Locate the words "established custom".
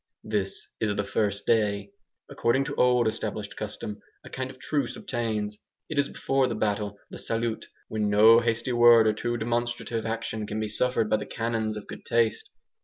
3.07-4.01